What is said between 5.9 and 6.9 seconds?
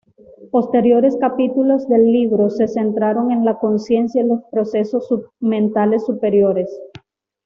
superiores.